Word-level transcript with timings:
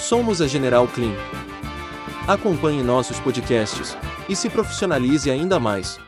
Somos 0.00 0.40
a 0.40 0.48
General 0.48 0.88
Clean. 0.88 1.14
Acompanhe 2.26 2.82
nossos 2.82 3.20
podcasts 3.20 3.94
e 4.30 4.34
se 4.34 4.48
profissionalize 4.48 5.30
ainda 5.30 5.60
mais. 5.60 5.98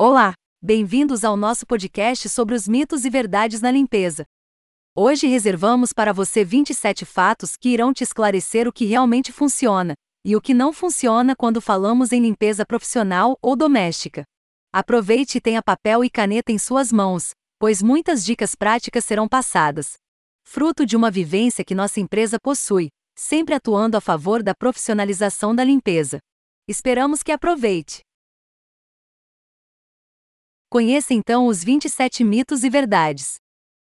Olá, 0.00 0.32
bem-vindos 0.62 1.22
ao 1.22 1.36
nosso 1.36 1.66
podcast 1.66 2.26
sobre 2.30 2.54
os 2.54 2.66
mitos 2.66 3.04
e 3.04 3.10
verdades 3.10 3.60
na 3.60 3.70
limpeza. 3.70 4.24
Hoje 4.96 5.26
reservamos 5.26 5.92
para 5.92 6.10
você 6.10 6.42
27 6.42 7.04
fatos 7.04 7.54
que 7.54 7.68
irão 7.68 7.92
te 7.92 8.02
esclarecer 8.02 8.66
o 8.66 8.72
que 8.72 8.86
realmente 8.86 9.30
funciona 9.30 9.94
e 10.24 10.34
o 10.34 10.40
que 10.40 10.54
não 10.54 10.72
funciona 10.72 11.36
quando 11.36 11.60
falamos 11.60 12.12
em 12.12 12.22
limpeza 12.22 12.64
profissional 12.64 13.36
ou 13.42 13.54
doméstica. 13.54 14.24
Aproveite 14.72 15.36
e 15.36 15.40
tenha 15.40 15.62
papel 15.62 16.02
e 16.02 16.08
caneta 16.08 16.50
em 16.50 16.58
suas 16.58 16.90
mãos, 16.90 17.32
pois 17.58 17.82
muitas 17.82 18.24
dicas 18.24 18.54
práticas 18.54 19.04
serão 19.04 19.28
passadas. 19.28 19.96
Fruto 20.48 20.86
de 20.86 20.96
uma 20.96 21.10
vivência 21.10 21.64
que 21.64 21.74
nossa 21.74 22.00
empresa 22.00 22.38
possui, 22.40 22.88
sempre 23.14 23.54
atuando 23.54 23.96
a 23.96 24.00
favor 24.00 24.42
da 24.42 24.54
profissionalização 24.54 25.54
da 25.54 25.62
limpeza. 25.62 26.18
Esperamos 26.66 27.22
que 27.22 27.32
aproveite. 27.32 28.00
Conheça 30.70 31.12
então 31.12 31.46
os 31.46 31.62
27 31.62 32.24
mitos 32.24 32.64
e 32.64 32.70
verdades. 32.70 33.34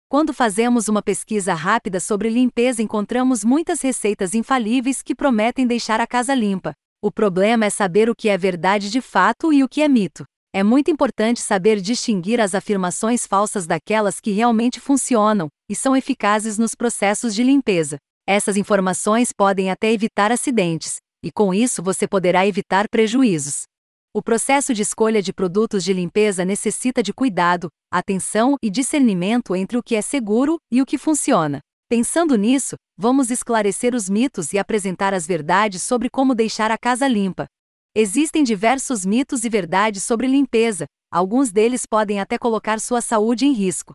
Quando 0.09 0.33
fazemos 0.33 0.89
uma 0.89 1.03
pesquisa 1.03 1.55
rápida 1.55 2.01
sobre 2.01 2.31
limpeza, 2.31 2.83
encontramos 2.83 3.45
muitas 3.45 3.81
receitas 3.83 4.35
infalíveis 4.35 5.03
que 5.03 5.15
prometem 5.15 5.67
deixar 5.67 6.01
a 6.01 6.07
casa 6.07 6.35
limpa. 6.35 6.73
O 7.01 7.13
problema 7.13 7.67
é 7.67 7.71
saber 7.71 8.11
o 8.11 8.17
que 8.17 8.29
é 8.29 8.37
verdade 8.37 8.91
de 8.91 9.01
fato 9.01 9.53
e 9.53 9.63
o 9.63 9.69
que 9.69 9.83
é 9.83 9.87
mito. 9.87 10.25
É 10.59 10.63
muito 10.65 10.91
importante 10.91 11.41
saber 11.41 11.81
distinguir 11.81 12.41
as 12.41 12.53
afirmações 12.53 13.25
falsas 13.25 13.65
daquelas 13.65 14.19
que 14.19 14.33
realmente 14.33 14.81
funcionam 14.81 15.47
e 15.71 15.77
são 15.77 15.97
eficazes 15.97 16.59
nos 16.59 16.75
processos 16.75 17.33
de 17.33 17.45
limpeza. 17.45 17.97
Essas 18.27 18.57
informações 18.57 19.33
podem 19.33 19.71
até 19.71 19.93
evitar 19.93 20.33
acidentes, 20.33 20.97
e 21.25 21.31
com 21.31 21.55
isso 21.55 21.81
você 21.81 22.09
poderá 22.09 22.45
evitar 22.45 22.89
prejuízos. 22.89 23.67
O 24.13 24.21
processo 24.21 24.75
de 24.75 24.83
escolha 24.83 25.23
de 25.23 25.33
produtos 25.33 25.85
de 25.85 25.93
limpeza 25.93 26.45
necessita 26.45 27.05
de 27.05 27.13
cuidado, 27.13 27.69
atenção 27.89 28.57
e 28.61 28.69
discernimento 28.69 29.55
entre 29.55 29.79
o 29.79 29.83
que 29.83 29.95
é 29.95 30.03
seguro 30.03 30.59
e 30.73 30.83
o 30.83 30.87
que 30.87 30.99
funciona. 30.99 31.61
Pensando 31.89 32.35
nisso, 32.35 32.75
vamos 32.99 33.31
esclarecer 33.31 33.95
os 33.95 34.11
mitos 34.11 34.53
e 34.53 34.59
apresentar 34.59 35.15
as 35.15 35.25
verdades 35.25 35.85
sobre 35.85 36.11
como 36.11 36.35
deixar 36.35 36.73
a 36.73 36.77
casa 36.77 37.07
limpa. 37.07 37.47
Existem 37.95 38.45
diversos 38.45 39.05
mitos 39.05 39.45
e 39.45 39.49
verdades 39.49 40.05
sobre 40.05 40.27
limpeza, 40.27 40.87
alguns 41.11 41.51
deles 41.51 41.87
podem 41.87 42.21
até 42.21 42.39
colocar 42.39 42.81
sua 42.81 43.01
saúde 43.01 43.47
em 43.47 43.53
risco. 43.53 43.93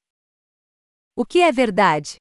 O 1.16 1.26
que 1.26 1.42
é 1.42 1.52
verdade? 1.52 2.18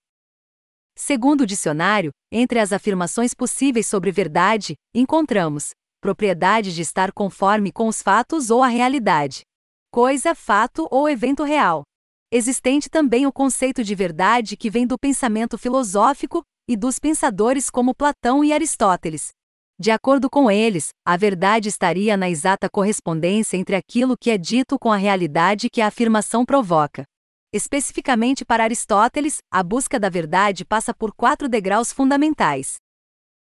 Segundo 0.95 1.43
o 1.43 1.47
dicionário, 1.47 2.11
entre 2.31 2.59
as 2.59 2.73
afirmações 2.73 3.33
possíveis 3.35 3.87
sobre 3.87 4.13
verdade, 4.13 4.75
encontramos 4.95 5.71
propriedade 6.01 6.75
de 6.75 6.83
estar 6.83 7.13
conforme 7.13 7.73
com 7.73 7.87
os 7.89 8.03
fatos 8.03 8.51
ou 8.51 8.63
a 8.63 8.69
realidade. 8.69 9.43
Coisa, 9.91 10.35
fato 10.35 10.87
ou 10.91 11.09
evento 11.09 11.45
real. 11.45 11.85
Existente 12.31 12.91
também 12.91 13.27
o 13.27 13.33
conceito 13.33 13.85
de 13.85 13.95
verdade 13.95 14.57
que 14.57 14.69
vem 14.69 14.87
do 14.87 14.99
pensamento 14.99 15.57
filosófico 15.57 16.43
e 16.69 16.77
dos 16.77 16.99
pensadores 16.99 17.71
como 17.71 17.95
Platão 17.95 18.45
e 18.45 18.53
Aristóteles. 18.53 19.31
De 19.79 19.91
acordo 19.91 20.31
com 20.31 20.51
eles, 20.51 20.91
a 21.05 21.17
verdade 21.17 21.69
estaria 21.69 22.17
na 22.17 22.29
exata 22.29 22.69
correspondência 22.71 23.57
entre 23.57 23.75
aquilo 23.75 24.17
que 24.17 24.31
é 24.31 24.39
dito 24.39 24.79
com 24.79 24.93
a 24.93 24.97
realidade 24.97 25.69
que 25.71 25.81
a 25.81 25.87
afirmação 25.87 26.45
provoca. 26.45 27.05
Especificamente 27.53 28.45
para 28.45 28.65
Aristóteles, 28.65 29.39
a 29.51 29.63
busca 29.63 29.99
da 29.99 30.09
verdade 30.09 30.65
passa 30.65 30.95
por 30.95 31.13
quatro 31.15 31.49
degraus 31.49 31.93
fundamentais: 31.93 32.77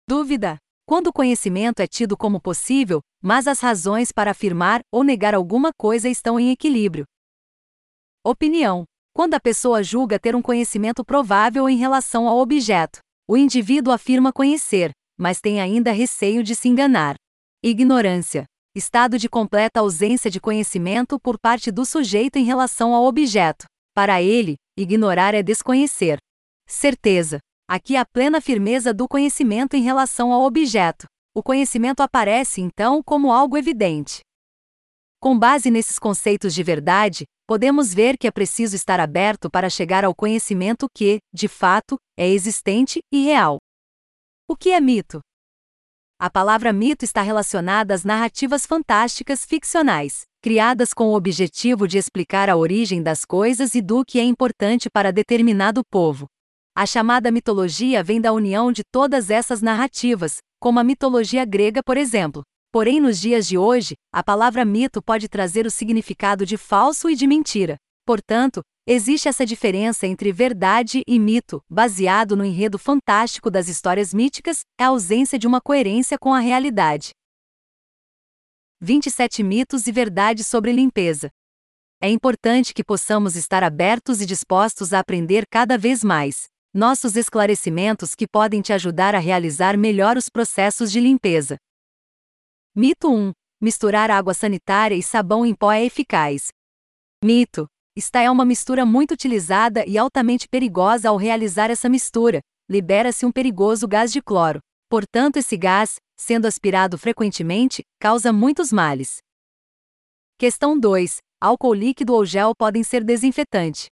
dúvida, 0.08 0.58
quando 0.84 1.06
o 1.06 1.12
conhecimento 1.12 1.80
é 1.80 1.86
tido 1.86 2.16
como 2.16 2.40
possível, 2.40 3.00
mas 3.22 3.46
as 3.46 3.60
razões 3.60 4.10
para 4.12 4.32
afirmar 4.32 4.80
ou 4.92 5.04
negar 5.04 5.34
alguma 5.34 5.70
coisa 5.72 6.08
estão 6.08 6.38
em 6.38 6.50
equilíbrio. 6.50 7.04
Opinião. 8.24 8.84
Quando 9.14 9.34
a 9.34 9.40
pessoa 9.40 9.82
julga 9.82 10.18
ter 10.18 10.34
um 10.34 10.40
conhecimento 10.40 11.04
provável 11.04 11.68
em 11.68 11.76
relação 11.76 12.26
ao 12.26 12.38
objeto, 12.38 12.98
o 13.28 13.36
indivíduo 13.36 13.92
afirma 13.92 14.32
conhecer, 14.32 14.90
mas 15.18 15.40
tem 15.40 15.60
ainda 15.60 15.92
receio 15.92 16.42
de 16.42 16.54
se 16.54 16.68
enganar. 16.68 17.16
Ignorância. 17.62 18.44
Estado 18.74 19.18
de 19.18 19.28
completa 19.28 19.80
ausência 19.80 20.30
de 20.30 20.40
conhecimento 20.40 21.20
por 21.20 21.38
parte 21.38 21.70
do 21.70 21.84
sujeito 21.84 22.36
em 22.36 22.44
relação 22.44 22.94
ao 22.94 23.04
objeto. 23.04 23.66
Para 23.94 24.22
ele, 24.22 24.56
ignorar 24.76 25.34
é 25.34 25.42
desconhecer. 25.42 26.18
Certeza. 26.66 27.38
Aqui 27.68 27.96
há 27.96 28.04
plena 28.04 28.40
firmeza 28.40 28.92
do 28.92 29.06
conhecimento 29.06 29.76
em 29.76 29.82
relação 29.82 30.32
ao 30.32 30.42
objeto. 30.42 31.06
O 31.34 31.42
conhecimento 31.42 32.00
aparece 32.00 32.60
então 32.60 33.02
como 33.02 33.32
algo 33.32 33.56
evidente. 33.56 34.20
Com 35.20 35.38
base 35.38 35.70
nesses 35.70 35.98
conceitos 35.98 36.52
de 36.54 36.62
verdade, 36.62 37.24
podemos 37.46 37.94
ver 37.94 38.16
que 38.18 38.26
é 38.26 38.30
preciso 38.30 38.74
estar 38.74 38.98
aberto 38.98 39.50
para 39.50 39.70
chegar 39.70 40.04
ao 40.04 40.14
conhecimento 40.14 40.86
que, 40.94 41.18
de 41.32 41.46
fato, 41.46 41.96
é 42.18 42.28
existente 42.28 43.00
e 43.12 43.24
real. 43.24 43.58
O 44.52 44.54
que 44.54 44.68
é 44.68 44.78
mito? 44.78 45.22
A 46.20 46.28
palavra 46.28 46.74
mito 46.74 47.06
está 47.06 47.22
relacionada 47.22 47.94
às 47.94 48.04
narrativas 48.04 48.66
fantásticas 48.66 49.46
ficcionais, 49.46 50.24
criadas 50.42 50.92
com 50.92 51.08
o 51.08 51.16
objetivo 51.16 51.88
de 51.88 51.96
explicar 51.96 52.50
a 52.50 52.56
origem 52.58 53.02
das 53.02 53.24
coisas 53.24 53.74
e 53.74 53.80
do 53.80 54.04
que 54.04 54.20
é 54.20 54.22
importante 54.22 54.90
para 54.90 55.10
determinado 55.10 55.82
povo, 55.90 56.26
a 56.74 56.84
chamada 56.84 57.30
mitologia 57.30 58.04
vem 58.04 58.20
da 58.20 58.30
união 58.30 58.70
de 58.70 58.82
todas 58.84 59.30
essas 59.30 59.62
narrativas, 59.62 60.36
como 60.60 60.78
a 60.78 60.84
mitologia 60.84 61.46
grega, 61.46 61.82
por 61.82 61.96
exemplo. 61.96 62.42
Porém, 62.70 63.00
nos 63.00 63.18
dias 63.18 63.46
de 63.46 63.56
hoje, 63.56 63.94
a 64.12 64.22
palavra 64.22 64.66
mito 64.66 65.02
pode 65.02 65.30
trazer 65.30 65.64
o 65.64 65.70
significado 65.70 66.44
de 66.44 66.58
falso 66.58 67.08
e 67.08 67.16
de 67.16 67.26
mentira. 67.26 67.76
Portanto, 68.06 68.62
existe 68.86 69.28
essa 69.28 69.46
diferença 69.46 70.06
entre 70.06 70.32
verdade 70.32 71.02
e 71.06 71.18
mito, 71.18 71.62
baseado 71.68 72.36
no 72.36 72.44
enredo 72.44 72.78
fantástico 72.78 73.50
das 73.50 73.68
histórias 73.68 74.12
míticas, 74.12 74.60
a 74.78 74.86
ausência 74.86 75.38
de 75.38 75.46
uma 75.46 75.60
coerência 75.60 76.18
com 76.18 76.34
a 76.34 76.40
realidade. 76.40 77.10
27 78.80 79.42
mitos 79.42 79.86
e 79.86 79.92
verdades 79.92 80.46
sobre 80.46 80.72
limpeza. 80.72 81.30
É 82.00 82.10
importante 82.10 82.74
que 82.74 82.82
possamos 82.82 83.36
estar 83.36 83.62
abertos 83.62 84.20
e 84.20 84.26
dispostos 84.26 84.92
a 84.92 84.98
aprender 84.98 85.44
cada 85.48 85.78
vez 85.78 86.02
mais 86.02 86.50
nossos 86.74 87.16
esclarecimentos 87.16 88.14
que 88.14 88.26
podem 88.26 88.62
te 88.62 88.72
ajudar 88.72 89.14
a 89.14 89.18
realizar 89.18 89.76
melhor 89.76 90.16
os 90.16 90.30
processos 90.30 90.90
de 90.90 91.00
limpeza. 91.00 91.58
Mito 92.74 93.12
1. 93.12 93.32
Misturar 93.60 94.10
água 94.10 94.32
sanitária 94.32 94.94
e 94.94 95.02
sabão 95.02 95.44
em 95.44 95.54
pó 95.54 95.70
é 95.70 95.84
eficaz. 95.84 96.48
Mito. 97.22 97.68
Esta 97.94 98.22
é 98.22 98.30
uma 98.30 98.44
mistura 98.46 98.86
muito 98.86 99.12
utilizada 99.12 99.84
e 99.86 99.98
altamente 99.98 100.48
perigosa 100.48 101.10
ao 101.10 101.16
realizar 101.18 101.70
essa 101.70 101.90
mistura. 101.90 102.40
Libera-se 102.68 103.26
um 103.26 103.30
perigoso 103.30 103.86
gás 103.86 104.10
de 104.10 104.22
cloro. 104.22 104.60
Portanto, 104.88 105.36
esse 105.36 105.58
gás, 105.58 105.96
sendo 106.16 106.46
aspirado 106.46 106.96
frequentemente, 106.96 107.82
causa 108.00 108.32
muitos 108.32 108.72
males. 108.72 109.18
Questão 110.38 110.78
2. 110.78 111.18
Álcool 111.38 111.74
líquido 111.74 112.14
ou 112.14 112.24
gel 112.24 112.54
podem 112.56 112.82
ser 112.82 113.04
desinfetante. 113.04 113.88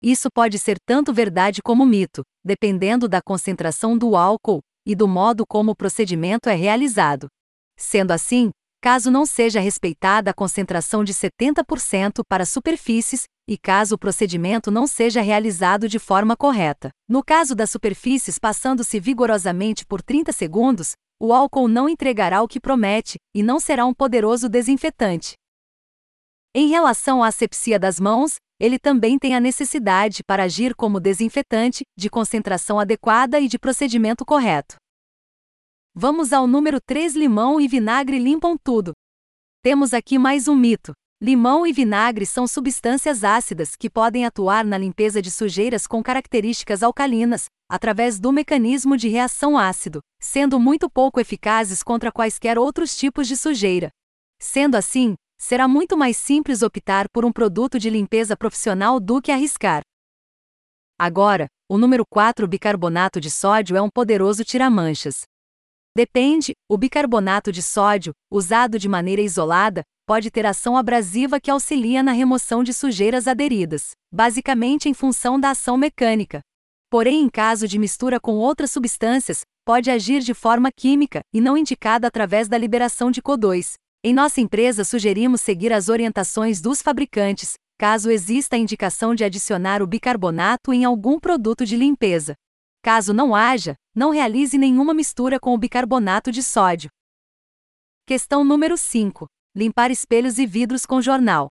Isso 0.00 0.28
pode 0.32 0.58
ser 0.58 0.76
tanto 0.86 1.12
verdade 1.12 1.60
como 1.60 1.84
mito, 1.84 2.22
dependendo 2.44 3.08
da 3.08 3.20
concentração 3.20 3.98
do 3.98 4.14
álcool 4.14 4.60
e 4.86 4.94
do 4.94 5.08
modo 5.08 5.44
como 5.44 5.72
o 5.72 5.76
procedimento 5.76 6.48
é 6.48 6.54
realizado. 6.54 7.26
Sendo 7.76 8.12
assim, 8.12 8.50
caso 8.84 9.10
não 9.10 9.24
seja 9.24 9.60
respeitada 9.60 10.30
a 10.30 10.34
concentração 10.34 11.02
de 11.02 11.14
70% 11.14 12.20
para 12.28 12.44
superfícies, 12.44 13.24
e 13.48 13.56
caso 13.56 13.94
o 13.94 13.98
procedimento 13.98 14.70
não 14.70 14.86
seja 14.86 15.22
realizado 15.22 15.88
de 15.88 15.98
forma 15.98 16.36
correta. 16.36 16.90
No 17.08 17.24
caso 17.24 17.54
das 17.54 17.70
superfícies 17.70 18.38
passando-se 18.38 19.00
vigorosamente 19.00 19.86
por 19.86 20.02
30 20.02 20.32
segundos, 20.32 20.92
o 21.18 21.32
álcool 21.32 21.66
não 21.66 21.88
entregará 21.88 22.42
o 22.42 22.46
que 22.46 22.60
promete 22.60 23.16
e 23.34 23.42
não 23.42 23.58
será 23.58 23.86
um 23.86 23.94
poderoso 23.94 24.50
desinfetante. 24.50 25.32
Em 26.54 26.68
relação 26.68 27.24
à 27.24 27.28
asepsia 27.28 27.78
das 27.78 27.98
mãos, 27.98 28.34
ele 28.60 28.78
também 28.78 29.18
tem 29.18 29.34
a 29.34 29.40
necessidade 29.40 30.22
para 30.22 30.42
agir 30.42 30.74
como 30.74 31.00
desinfetante, 31.00 31.84
de 31.96 32.10
concentração 32.10 32.78
adequada 32.78 33.40
e 33.40 33.48
de 33.48 33.58
procedimento 33.58 34.26
correto. 34.26 34.76
Vamos 35.96 36.32
ao 36.32 36.48
número 36.48 36.80
3: 36.80 37.14
limão 37.14 37.60
e 37.60 37.68
vinagre 37.68 38.18
limpam 38.18 38.56
tudo. 38.60 38.92
Temos 39.62 39.94
aqui 39.94 40.18
mais 40.18 40.48
um 40.48 40.56
mito. 40.56 40.92
Limão 41.22 41.64
e 41.64 41.72
vinagre 41.72 42.26
são 42.26 42.48
substâncias 42.48 43.22
ácidas 43.22 43.76
que 43.76 43.88
podem 43.88 44.26
atuar 44.26 44.64
na 44.64 44.76
limpeza 44.76 45.22
de 45.22 45.30
sujeiras 45.30 45.86
com 45.86 46.02
características 46.02 46.82
alcalinas, 46.82 47.46
através 47.70 48.18
do 48.18 48.32
mecanismo 48.32 48.96
de 48.96 49.08
reação 49.08 49.56
ácido, 49.56 50.00
sendo 50.20 50.58
muito 50.58 50.90
pouco 50.90 51.20
eficazes 51.20 51.80
contra 51.80 52.10
quaisquer 52.10 52.58
outros 52.58 52.96
tipos 52.96 53.28
de 53.28 53.36
sujeira. 53.36 53.88
Sendo 54.42 54.74
assim, 54.74 55.14
será 55.38 55.68
muito 55.68 55.96
mais 55.96 56.16
simples 56.16 56.62
optar 56.62 57.06
por 57.12 57.24
um 57.24 57.30
produto 57.30 57.78
de 57.78 57.88
limpeza 57.88 58.36
profissional 58.36 58.98
do 58.98 59.22
que 59.22 59.30
arriscar. 59.30 59.82
Agora, 60.98 61.46
O 61.66 61.78
número 61.78 62.04
4 62.04 62.46
bicarbonato 62.46 63.18
de 63.18 63.30
sódio 63.30 63.74
é 63.74 63.80
um 63.80 63.88
poderoso 63.88 64.44
tira-manchas. 64.44 65.22
Depende, 65.96 66.54
o 66.68 66.76
bicarbonato 66.76 67.52
de 67.52 67.62
sódio, 67.62 68.12
usado 68.28 68.80
de 68.80 68.88
maneira 68.88 69.22
isolada, 69.22 69.84
pode 70.04 70.28
ter 70.28 70.44
ação 70.44 70.76
abrasiva 70.76 71.38
que 71.38 71.48
auxilia 71.48 72.02
na 72.02 72.10
remoção 72.10 72.64
de 72.64 72.74
sujeiras 72.74 73.28
aderidas, 73.28 73.92
basicamente 74.12 74.88
em 74.88 74.94
função 74.94 75.38
da 75.38 75.50
ação 75.50 75.76
mecânica. 75.76 76.40
Porém, 76.90 77.22
em 77.22 77.28
caso 77.28 77.68
de 77.68 77.78
mistura 77.78 78.18
com 78.18 78.32
outras 78.34 78.72
substâncias, 78.72 79.42
pode 79.64 79.88
agir 79.88 80.20
de 80.20 80.34
forma 80.34 80.68
química 80.72 81.20
e 81.32 81.40
não 81.40 81.56
indicada 81.56 82.08
através 82.08 82.48
da 82.48 82.58
liberação 82.58 83.08
de 83.08 83.22
CO2. 83.22 83.74
Em 84.02 84.12
nossa 84.12 84.40
empresa, 84.40 84.82
sugerimos 84.82 85.40
seguir 85.40 85.72
as 85.72 85.88
orientações 85.88 86.60
dos 86.60 86.82
fabricantes, 86.82 87.54
caso 87.78 88.10
exista 88.10 88.56
a 88.56 88.58
indicação 88.58 89.14
de 89.14 89.22
adicionar 89.22 89.80
o 89.80 89.86
bicarbonato 89.86 90.72
em 90.72 90.84
algum 90.84 91.20
produto 91.20 91.64
de 91.64 91.76
limpeza. 91.76 92.34
Caso 92.84 93.14
não 93.14 93.34
haja, 93.34 93.76
não 93.94 94.10
realize 94.10 94.58
nenhuma 94.58 94.92
mistura 94.92 95.40
com 95.40 95.54
o 95.54 95.58
bicarbonato 95.58 96.30
de 96.30 96.42
sódio. 96.42 96.90
Questão 98.06 98.44
número 98.44 98.76
5. 98.76 99.26
Limpar 99.56 99.90
espelhos 99.90 100.36
e 100.36 100.44
vidros 100.44 100.84
com 100.84 101.00
jornal. 101.00 101.48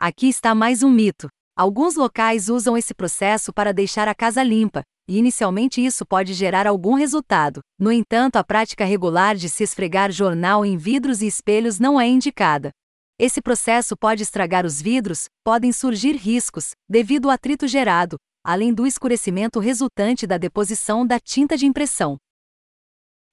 Aqui 0.00 0.26
está 0.26 0.54
mais 0.54 0.82
um 0.82 0.88
mito. 0.88 1.28
Alguns 1.54 1.96
locais 1.96 2.48
usam 2.48 2.78
esse 2.78 2.94
processo 2.94 3.52
para 3.52 3.74
deixar 3.74 4.08
a 4.08 4.14
casa 4.14 4.42
limpa, 4.42 4.82
e 5.06 5.18
inicialmente 5.18 5.84
isso 5.84 6.06
pode 6.06 6.32
gerar 6.32 6.66
algum 6.66 6.94
resultado. 6.94 7.60
No 7.78 7.92
entanto, 7.92 8.36
a 8.36 8.42
prática 8.42 8.86
regular 8.86 9.36
de 9.36 9.50
se 9.50 9.64
esfregar 9.64 10.10
jornal 10.10 10.64
em 10.64 10.78
vidros 10.78 11.20
e 11.20 11.26
espelhos 11.26 11.78
não 11.78 12.00
é 12.00 12.08
indicada. 12.08 12.70
Esse 13.18 13.42
processo 13.42 13.94
pode 13.94 14.22
estragar 14.22 14.64
os 14.64 14.80
vidros, 14.80 15.26
podem 15.44 15.72
surgir 15.72 16.16
riscos, 16.16 16.70
devido 16.88 17.26
ao 17.26 17.32
atrito 17.32 17.68
gerado, 17.68 18.16
além 18.44 18.74
do 18.74 18.86
escurecimento 18.86 19.58
resultante 19.58 20.26
da 20.26 20.36
deposição 20.36 21.06
da 21.06 21.18
tinta 21.18 21.56
de 21.56 21.64
impressão. 21.64 22.18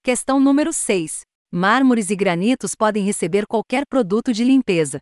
Questão 0.01 0.39
número 0.39 0.71
6. 0.71 1.21
Mármores 1.51 2.09
e 2.09 2.15
granitos 2.15 2.73
podem 2.73 3.03
receber 3.03 3.45
qualquer 3.45 3.83
produto 3.85 4.31
de 4.31 4.45
limpeza. 4.45 5.01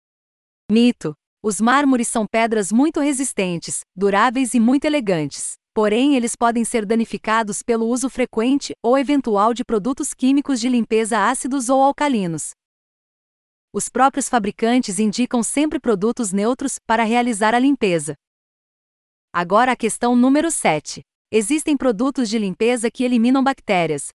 Mito. 0.70 1.14
Os 1.42 1.62
mármores 1.62 2.08
são 2.08 2.26
pedras 2.26 2.70
muito 2.72 3.00
resistentes, 3.00 3.82
duráveis 3.96 4.54
e 4.54 4.60
muito 4.60 4.84
elegantes. 4.86 5.54
Porém, 5.74 6.16
eles 6.16 6.36
podem 6.36 6.66
ser 6.66 6.86
danificados 6.86 7.62
pelo 7.64 7.86
uso 7.86 8.10
frequente 8.10 8.74
ou 8.84 8.98
eventual 8.98 9.54
de 9.54 9.64
produtos 9.64 10.14
químicos 10.14 10.60
de 10.60 10.68
limpeza 10.68 11.30
ácidos 11.30 11.70
ou 11.70 11.82
alcalinos. 11.82 12.50
Os 13.72 13.88
próprios 13.88 14.28
fabricantes 14.28 15.00
indicam 15.00 15.44
sempre 15.44 15.80
produtos 15.80 16.34
neutros 16.34 16.78
para 16.86 17.04
realizar 17.04 17.54
a 17.54 17.60
limpeza. 17.60 18.16
Agora 19.42 19.72
a 19.72 19.76
questão 19.78 20.18
número 20.18 20.52
7. 20.52 21.00
Existem 21.32 21.78
produtos 21.78 22.28
de 22.28 22.38
limpeza 22.38 22.92
que 22.92 23.06
eliminam 23.06 23.42
bactérias. 23.42 24.10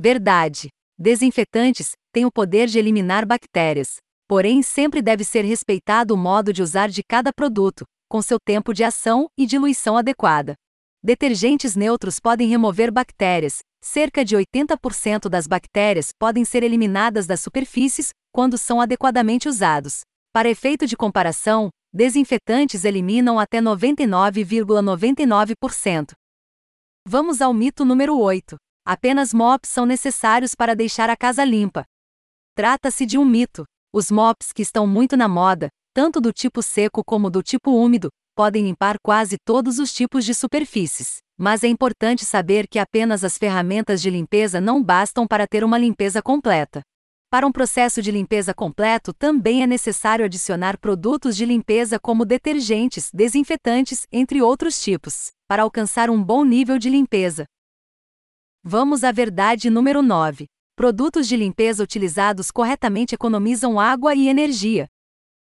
Verdade. 0.00 0.68
Desinfetantes 0.98 1.90
têm 2.10 2.24
o 2.24 2.32
poder 2.32 2.66
de 2.66 2.78
eliminar 2.78 3.26
bactérias. 3.26 3.96
Porém, 4.26 4.62
sempre 4.62 5.02
deve 5.02 5.24
ser 5.24 5.44
respeitado 5.44 6.14
o 6.14 6.16
modo 6.16 6.54
de 6.54 6.62
usar 6.62 6.88
de 6.88 7.02
cada 7.06 7.34
produto, 7.34 7.84
com 8.08 8.22
seu 8.22 8.38
tempo 8.42 8.72
de 8.72 8.82
ação 8.82 9.26
e 9.38 9.44
diluição 9.44 9.94
adequada. 9.94 10.54
Detergentes 11.04 11.76
neutros 11.76 12.18
podem 12.18 12.48
remover 12.48 12.90
bactérias. 12.90 13.58
Cerca 13.84 14.24
de 14.24 14.38
80% 14.38 15.28
das 15.28 15.46
bactérias 15.46 16.12
podem 16.18 16.46
ser 16.46 16.62
eliminadas 16.62 17.26
das 17.26 17.40
superfícies 17.40 18.08
quando 18.32 18.56
são 18.56 18.80
adequadamente 18.80 19.50
usados. 19.50 20.00
Para 20.32 20.48
efeito 20.48 20.86
de 20.86 20.96
comparação, 20.96 21.68
desinfetantes 21.96 22.84
eliminam 22.84 23.40
até 23.40 23.60
99,99%. 23.60 24.66
,99%. 25.56 26.12
Vamos 27.08 27.40
ao 27.40 27.54
mito 27.54 27.84
número 27.84 28.18
8. 28.18 28.56
Apenas 28.84 29.32
mops 29.32 29.70
são 29.70 29.86
necessários 29.86 30.54
para 30.54 30.76
deixar 30.76 31.08
a 31.08 31.16
casa 31.16 31.42
limpa. 31.42 31.84
Trata-se 32.54 33.06
de 33.06 33.16
um 33.16 33.24
mito. 33.24 33.64
Os 33.92 34.10
mops 34.10 34.52
que 34.52 34.60
estão 34.62 34.86
muito 34.86 35.16
na 35.16 35.26
moda, 35.26 35.68
tanto 35.94 36.20
do 36.20 36.32
tipo 36.32 36.62
seco 36.62 37.02
como 37.02 37.30
do 37.30 37.42
tipo 37.42 37.70
úmido, 37.70 38.10
podem 38.34 38.64
limpar 38.64 38.98
quase 39.02 39.38
todos 39.42 39.78
os 39.78 39.92
tipos 39.92 40.24
de 40.24 40.34
superfícies. 40.34 41.16
Mas 41.38 41.64
é 41.64 41.68
importante 41.68 42.24
saber 42.24 42.68
que 42.68 42.78
apenas 42.78 43.24
as 43.24 43.38
ferramentas 43.38 44.02
de 44.02 44.10
limpeza 44.10 44.60
não 44.60 44.82
bastam 44.82 45.26
para 45.26 45.46
ter 45.46 45.64
uma 45.64 45.78
limpeza 45.78 46.20
completa. 46.20 46.82
Para 47.36 47.46
um 47.46 47.52
processo 47.52 48.00
de 48.00 48.10
limpeza 48.10 48.54
completo, 48.54 49.12
também 49.12 49.62
é 49.62 49.66
necessário 49.66 50.24
adicionar 50.24 50.78
produtos 50.78 51.36
de 51.36 51.44
limpeza 51.44 52.00
como 52.00 52.24
detergentes, 52.24 53.10
desinfetantes, 53.12 54.06
entre 54.10 54.40
outros 54.40 54.80
tipos, 54.80 55.32
para 55.46 55.62
alcançar 55.62 56.08
um 56.08 56.24
bom 56.24 56.46
nível 56.46 56.78
de 56.78 56.88
limpeza. 56.88 57.44
Vamos 58.64 59.04
à 59.04 59.12
verdade 59.12 59.68
número 59.68 60.00
9. 60.00 60.46
Produtos 60.74 61.28
de 61.28 61.36
limpeza 61.36 61.84
utilizados 61.84 62.50
corretamente 62.50 63.14
economizam 63.14 63.78
água 63.78 64.14
e 64.14 64.28
energia. 64.28 64.86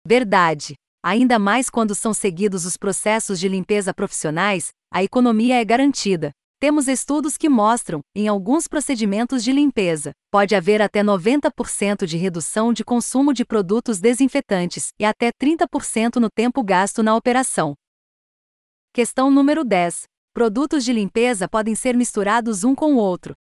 Verdade. 0.07 0.75
Ainda 1.03 1.37
mais 1.37 1.69
quando 1.69 1.93
são 1.93 2.13
seguidos 2.13 2.63
os 2.65 2.77
processos 2.77 3.37
de 3.37 3.49
limpeza 3.49 3.93
profissionais, 3.93 4.69
a 4.89 5.03
economia 5.03 5.59
é 5.59 5.65
garantida. 5.65 6.31
Temos 6.63 6.87
estudos 6.87 7.35
que 7.35 7.49
mostram, 7.49 7.99
em 8.15 8.29
alguns 8.29 8.69
procedimentos 8.69 9.43
de 9.43 9.51
limpeza, 9.51 10.13
pode 10.31 10.55
haver 10.55 10.81
até 10.81 11.03
90% 11.03 12.05
de 12.05 12.15
redução 12.15 12.71
de 12.71 12.85
consumo 12.85 13.33
de 13.33 13.43
produtos 13.43 13.99
desinfetantes 13.99 14.93
e 14.97 15.03
até 15.03 15.29
30% 15.29 16.21
no 16.21 16.29
tempo 16.33 16.63
gasto 16.63 17.03
na 17.03 17.17
operação. 17.17 17.73
Questão 18.93 19.29
número 19.29 19.65
10. 19.65 20.03
Produtos 20.33 20.85
de 20.85 20.93
limpeza 20.93 21.49
podem 21.49 21.75
ser 21.75 21.97
misturados 21.97 22.63
um 22.63 22.73
com 22.73 22.93
o 22.93 22.97
outro. 22.97 23.33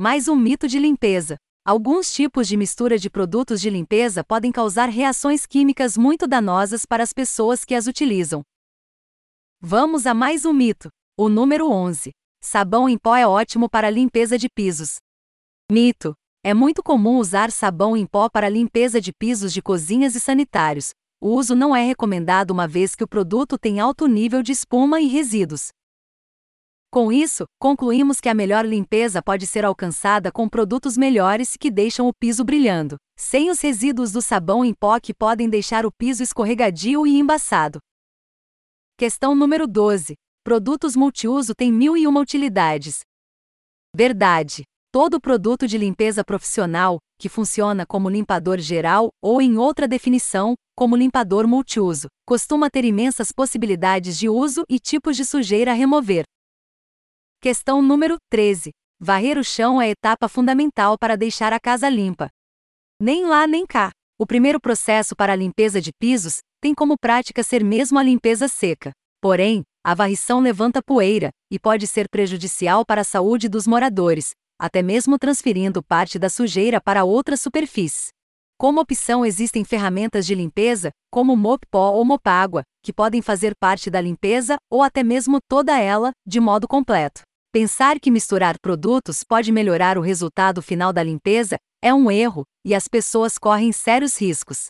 Mais 0.00 0.26
um 0.26 0.34
mito 0.34 0.66
de 0.66 0.78
limpeza. 0.78 1.36
Alguns 1.62 2.10
tipos 2.10 2.48
de 2.48 2.56
mistura 2.56 2.96
de 2.96 3.10
produtos 3.10 3.60
de 3.60 3.68
limpeza 3.68 4.24
podem 4.24 4.50
causar 4.50 4.88
reações 4.88 5.44
químicas 5.44 5.94
muito 5.94 6.26
danosas 6.26 6.86
para 6.86 7.02
as 7.02 7.12
pessoas 7.12 7.66
que 7.66 7.74
as 7.74 7.86
utilizam. 7.86 8.40
Vamos 9.60 10.06
a 10.06 10.14
mais 10.14 10.46
um 10.46 10.54
mito. 10.54 10.88
O 11.18 11.28
número 11.28 11.70
11. 11.70 12.12
Sabão 12.40 12.88
em 12.88 12.96
pó 12.98 13.16
é 13.16 13.26
ótimo 13.26 13.68
para 13.68 13.90
limpeza 13.90 14.38
de 14.38 14.48
pisos. 14.48 14.96
Mito. 15.70 16.14
É 16.44 16.54
muito 16.54 16.80
comum 16.82 17.18
usar 17.18 17.50
sabão 17.50 17.96
em 17.96 18.06
pó 18.06 18.28
para 18.28 18.48
limpeza 18.48 19.00
de 19.00 19.12
pisos 19.12 19.52
de 19.52 19.60
cozinhas 19.60 20.14
e 20.14 20.20
sanitários. 20.20 20.90
O 21.20 21.30
uso 21.30 21.56
não 21.56 21.74
é 21.74 21.82
recomendado 21.84 22.52
uma 22.52 22.68
vez 22.68 22.94
que 22.94 23.02
o 23.02 23.08
produto 23.08 23.58
tem 23.58 23.80
alto 23.80 24.06
nível 24.06 24.42
de 24.42 24.52
espuma 24.52 25.00
e 25.00 25.08
resíduos. 25.08 25.70
Com 26.88 27.10
isso, 27.10 27.46
concluímos 27.58 28.20
que 28.20 28.28
a 28.28 28.34
melhor 28.34 28.64
limpeza 28.64 29.20
pode 29.22 29.46
ser 29.46 29.64
alcançada 29.64 30.30
com 30.30 30.48
produtos 30.48 30.96
melhores 30.96 31.56
que 31.56 31.70
deixam 31.70 32.06
o 32.06 32.14
piso 32.14 32.44
brilhando, 32.44 32.96
sem 33.18 33.50
os 33.50 33.60
resíduos 33.60 34.12
do 34.12 34.22
sabão 34.22 34.64
em 34.64 34.72
pó 34.72 35.00
que 35.00 35.12
podem 35.12 35.48
deixar 35.48 35.84
o 35.84 35.92
piso 35.92 36.22
escorregadio 36.22 37.06
e 37.06 37.18
embaçado. 37.18 37.80
Questão 38.96 39.34
número 39.34 39.66
12. 39.66 40.14
Produtos 40.46 40.94
multiuso 40.94 41.56
têm 41.56 41.72
mil 41.72 41.96
e 41.96 42.06
uma 42.06 42.20
utilidades. 42.20 43.00
Verdade. 43.92 44.62
Todo 44.92 45.20
produto 45.20 45.66
de 45.66 45.76
limpeza 45.76 46.22
profissional, 46.24 46.98
que 47.18 47.28
funciona 47.28 47.84
como 47.84 48.08
limpador 48.08 48.60
geral 48.60 49.08
ou, 49.20 49.42
em 49.42 49.58
outra 49.58 49.88
definição, 49.88 50.54
como 50.76 50.94
limpador 50.94 51.48
multiuso, 51.48 52.06
costuma 52.24 52.70
ter 52.70 52.84
imensas 52.84 53.32
possibilidades 53.32 54.16
de 54.16 54.28
uso 54.28 54.62
e 54.68 54.78
tipos 54.78 55.16
de 55.16 55.24
sujeira 55.24 55.72
a 55.72 55.74
remover. 55.74 56.22
Questão 57.42 57.82
número 57.82 58.14
13. 58.30 58.70
Varrer 59.00 59.38
o 59.38 59.42
chão 59.42 59.82
é 59.82 59.90
etapa 59.90 60.28
fundamental 60.28 60.96
para 60.96 61.16
deixar 61.16 61.52
a 61.52 61.58
casa 61.58 61.88
limpa. 61.88 62.28
Nem 63.02 63.26
lá 63.26 63.48
nem 63.48 63.66
cá. 63.66 63.90
O 64.16 64.24
primeiro 64.24 64.60
processo 64.60 65.16
para 65.16 65.32
a 65.32 65.36
limpeza 65.36 65.80
de 65.80 65.90
pisos 65.98 66.38
tem 66.62 66.72
como 66.72 66.94
prática 66.96 67.42
ser 67.42 67.64
mesmo 67.64 67.98
a 67.98 68.02
limpeza 68.04 68.46
seca. 68.46 68.92
Porém, 69.20 69.64
a 69.86 69.94
varrição 69.94 70.40
levanta 70.40 70.82
poeira 70.82 71.30
e 71.48 71.60
pode 71.60 71.86
ser 71.86 72.08
prejudicial 72.08 72.84
para 72.84 73.02
a 73.02 73.04
saúde 73.04 73.48
dos 73.48 73.68
moradores, 73.68 74.32
até 74.60 74.82
mesmo 74.82 75.16
transferindo 75.16 75.80
parte 75.80 76.18
da 76.18 76.28
sujeira 76.28 76.80
para 76.80 77.04
outras 77.04 77.40
superfícies. 77.40 78.08
Como 78.58 78.80
opção 78.80 79.24
existem 79.24 79.62
ferramentas 79.62 80.26
de 80.26 80.34
limpeza, 80.34 80.90
como 81.08 81.36
mop 81.36 81.64
pó 81.70 81.92
ou 81.92 82.04
mopágua, 82.04 82.64
que 82.82 82.92
podem 82.92 83.22
fazer 83.22 83.54
parte 83.60 83.88
da 83.88 84.00
limpeza 84.00 84.56
ou 84.68 84.82
até 84.82 85.04
mesmo 85.04 85.38
toda 85.48 85.78
ela, 85.78 86.10
de 86.26 86.40
modo 86.40 86.66
completo. 86.66 87.20
Pensar 87.52 88.00
que 88.00 88.10
misturar 88.10 88.56
produtos 88.60 89.22
pode 89.22 89.52
melhorar 89.52 89.96
o 89.96 90.02
resultado 90.02 90.60
final 90.60 90.92
da 90.92 91.02
limpeza 91.04 91.58
é 91.80 91.94
um 91.94 92.10
erro, 92.10 92.42
e 92.64 92.74
as 92.74 92.88
pessoas 92.88 93.38
correm 93.38 93.70
sérios 93.70 94.20
riscos. 94.20 94.66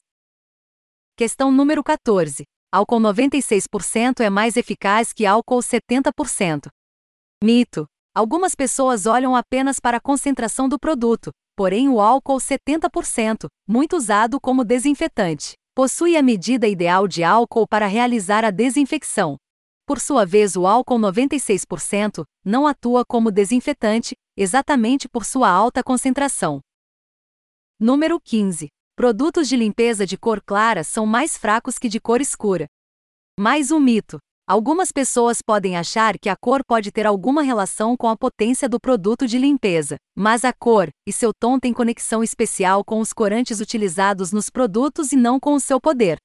Questão 1.17 1.51
número 1.51 1.83
14. 1.83 2.45
Álcool 2.73 3.01
96% 3.01 4.21
é 4.21 4.29
mais 4.29 4.57
eficaz 4.57 5.13
que 5.13 5.25
álcool 5.25 5.61
70%. 5.61 6.69
Mito. 7.43 7.87
Algumas 8.15 8.55
pessoas 8.55 9.07
olham 9.07 9.37
apenas 9.37 9.79
para 9.79 9.99
a 9.99 10.01
concentração 10.01 10.69
do 10.69 10.79
produto, 10.79 11.31
porém 11.55 11.89
o 11.89 12.01
álcool 12.01 12.39
70%, 12.39 13.47
muito 13.69 13.97
usado 13.97 14.41
como 14.41 14.65
desinfetante, 14.65 15.55
possui 15.75 16.17
a 16.17 16.23
medida 16.23 16.67
ideal 16.67 17.07
de 17.07 17.23
álcool 17.23 17.67
para 17.69 17.87
realizar 17.87 18.45
a 18.45 18.51
desinfecção. 18.51 19.37
Por 19.87 20.01
sua 20.01 20.27
vez, 20.27 20.57
o 20.57 20.67
álcool 20.67 20.99
96% 20.99 22.25
não 22.45 22.67
atua 22.67 23.05
como 23.07 23.31
desinfetante, 23.31 24.17
exatamente 24.37 25.09
por 25.09 25.25
sua 25.25 25.49
alta 25.49 25.83
concentração. 25.83 26.61
Número 27.79 28.19
15. 28.19 28.69
Produtos 28.97 29.47
de 29.47 29.59
limpeza 29.59 30.07
de 30.07 30.17
cor 30.17 30.41
clara 30.41 30.83
são 30.83 31.05
mais 31.05 31.37
fracos 31.37 31.77
que 31.77 31.87
de 31.87 32.01
cor 32.01 32.19
escura. 32.19 32.67
Mais 33.39 33.71
um 33.71 33.79
mito. 33.79 34.17
Algumas 34.49 34.91
pessoas 34.91 35.43
podem 35.43 35.77
achar 35.77 36.19
que 36.19 36.31
a 36.31 36.35
cor 36.35 36.63
pode 36.67 36.91
ter 36.91 37.05
alguma 37.05 37.43
relação 37.43 37.95
com 37.95 38.09
a 38.09 38.17
potência 38.17 38.67
do 38.67 38.81
produto 38.81 39.27
de 39.27 39.37
limpeza, 39.39 39.99
mas 40.17 40.47
a 40.47 40.53
cor 40.55 40.89
e 41.07 41.13
seu 41.13 41.31
tom 41.39 41.59
têm 41.59 41.75
conexão 41.75 42.25
especial 42.25 42.83
com 42.83 42.99
os 42.99 43.13
corantes 43.13 43.61
utilizados 43.61 44.33
nos 44.33 44.49
produtos 44.49 45.13
e 45.13 45.17
não 45.17 45.39
com 45.39 45.53
o 45.53 45.61
seu 45.61 45.79
poder. 45.79 46.17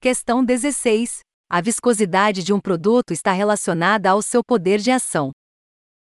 Questão 0.00 0.44
16. 0.44 1.20
A 1.48 1.60
viscosidade 1.60 2.42
de 2.42 2.52
um 2.52 2.58
produto 2.58 3.12
está 3.12 3.30
relacionada 3.30 4.10
ao 4.10 4.20
seu 4.20 4.42
poder 4.42 4.80
de 4.80 4.90
ação. 4.90 5.30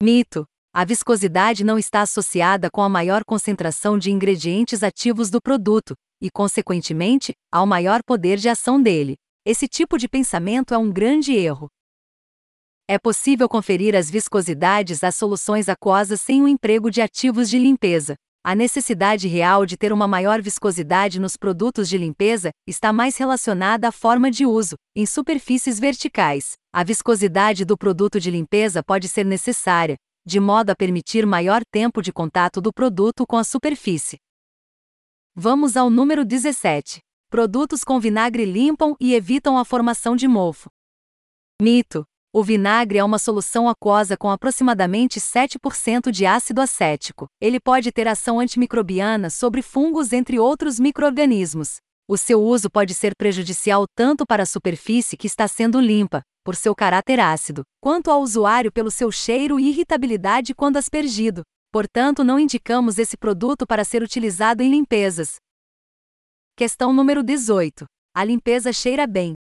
Mito. 0.02 0.46
A 0.72 0.84
viscosidade 0.84 1.64
não 1.64 1.76
está 1.76 2.02
associada 2.02 2.70
com 2.70 2.80
a 2.80 2.88
maior 2.88 3.24
concentração 3.24 3.98
de 3.98 4.12
ingredientes 4.12 4.84
ativos 4.84 5.28
do 5.28 5.42
produto, 5.42 5.94
e, 6.22 6.30
consequentemente, 6.30 7.32
ao 7.50 7.66
maior 7.66 8.04
poder 8.04 8.38
de 8.38 8.48
ação 8.48 8.80
dele. 8.80 9.16
Esse 9.44 9.66
tipo 9.66 9.98
de 9.98 10.08
pensamento 10.08 10.72
é 10.72 10.78
um 10.78 10.92
grande 10.92 11.32
erro. 11.32 11.68
É 12.88 13.00
possível 13.00 13.48
conferir 13.48 13.96
as 13.96 14.08
viscosidades 14.08 15.02
às 15.02 15.16
soluções 15.16 15.68
aquosas 15.68 16.20
sem 16.20 16.40
o 16.40 16.46
emprego 16.46 16.88
de 16.88 17.00
ativos 17.00 17.50
de 17.50 17.58
limpeza, 17.58 18.14
a 18.42 18.54
necessidade 18.54 19.28
real 19.28 19.66
de 19.66 19.76
ter 19.76 19.92
uma 19.92 20.08
maior 20.08 20.40
viscosidade 20.40 21.20
nos 21.20 21.36
produtos 21.36 21.86
de 21.88 21.98
limpeza 21.98 22.50
está 22.66 22.90
mais 22.90 23.18
relacionada 23.18 23.88
à 23.88 23.92
forma 23.92 24.30
de 24.30 24.46
uso, 24.46 24.76
em 24.96 25.04
superfícies 25.04 25.78
verticais. 25.78 26.52
A 26.72 26.82
viscosidade 26.82 27.66
do 27.66 27.76
produto 27.76 28.18
de 28.18 28.30
limpeza 28.30 28.82
pode 28.82 29.08
ser 29.08 29.26
necessária, 29.26 29.96
de 30.24 30.38
modo 30.40 30.70
a 30.70 30.76
permitir 30.76 31.26
maior 31.26 31.62
tempo 31.70 32.02
de 32.02 32.12
contato 32.12 32.60
do 32.60 32.72
produto 32.72 33.26
com 33.26 33.36
a 33.36 33.44
superfície. 33.44 34.18
Vamos 35.34 35.76
ao 35.76 35.88
número 35.88 36.24
17. 36.24 37.00
Produtos 37.28 37.84
com 37.84 38.00
vinagre 38.00 38.44
limpam 38.44 38.96
e 39.00 39.14
evitam 39.14 39.56
a 39.56 39.64
formação 39.64 40.16
de 40.16 40.26
mofo. 40.26 40.68
Mito: 41.62 42.04
o 42.32 42.44
vinagre 42.44 42.98
é 42.98 43.02
uma 43.02 43.18
solução 43.18 43.68
aquosa 43.68 44.16
com 44.16 44.30
aproximadamente 44.30 45.18
7% 45.18 46.12
de 46.12 46.24
ácido 46.24 46.60
acético. 46.60 47.26
Ele 47.40 47.58
pode 47.58 47.90
ter 47.90 48.06
ação 48.06 48.38
antimicrobiana 48.38 49.28
sobre 49.28 49.62
fungos 49.62 50.12
entre 50.12 50.38
outros 50.38 50.78
microorganismos. 50.78 51.78
O 52.06 52.16
seu 52.16 52.40
uso 52.40 52.70
pode 52.70 52.94
ser 52.94 53.16
prejudicial 53.16 53.84
tanto 53.96 54.24
para 54.24 54.44
a 54.44 54.46
superfície 54.46 55.16
que 55.16 55.26
está 55.26 55.48
sendo 55.48 55.80
limpa, 55.80 56.22
por 56.44 56.56
seu 56.56 56.74
caráter 56.74 57.20
ácido, 57.20 57.62
quanto 57.80 58.10
ao 58.10 58.20
usuário 58.22 58.72
pelo 58.72 58.90
seu 58.90 59.10
cheiro 59.10 59.58
e 59.58 59.68
irritabilidade 59.68 60.54
quando 60.54 60.76
aspergido. 60.76 61.42
Portanto, 61.72 62.24
não 62.24 62.38
indicamos 62.38 62.98
esse 62.98 63.16
produto 63.16 63.66
para 63.66 63.84
ser 63.84 64.02
utilizado 64.02 64.62
em 64.62 64.70
limpezas. 64.70 65.36
Questão 66.56 66.92
número 66.92 67.22
18. 67.22 67.84
A 68.14 68.24
limpeza 68.24 68.72
cheira 68.72 69.06
bem. 69.06 69.34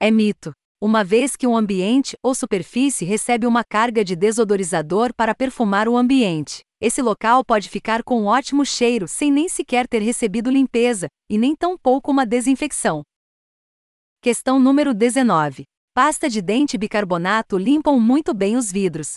É 0.00 0.10
mito 0.10 0.52
uma 0.84 1.02
vez 1.02 1.34
que 1.34 1.46
um 1.46 1.56
ambiente 1.56 2.14
ou 2.22 2.34
superfície 2.34 3.06
recebe 3.06 3.46
uma 3.46 3.64
carga 3.64 4.04
de 4.04 4.14
desodorizador 4.14 5.14
para 5.14 5.34
perfumar 5.34 5.88
o 5.88 5.96
ambiente. 5.96 6.60
Esse 6.78 7.00
local 7.00 7.42
pode 7.42 7.70
ficar 7.70 8.02
com 8.02 8.20
um 8.20 8.26
ótimo 8.26 8.66
cheiro 8.66 9.08
sem 9.08 9.32
nem 9.32 9.48
sequer 9.48 9.88
ter 9.88 10.02
recebido 10.02 10.50
limpeza, 10.50 11.08
e 11.30 11.38
nem 11.38 11.56
tampouco 11.56 12.10
uma 12.10 12.26
desinfecção. 12.26 13.02
Questão 14.20 14.58
número 14.58 14.92
19. 14.92 15.64
Pasta 15.94 16.28
de 16.28 16.42
dente 16.42 16.74
e 16.74 16.78
bicarbonato 16.78 17.56
limpam 17.56 18.00
muito 18.00 18.34
bem 18.34 18.56
os 18.56 18.72
vidros. 18.72 19.14